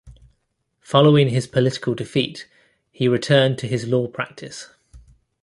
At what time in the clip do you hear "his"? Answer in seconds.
1.29-1.45, 3.67-3.85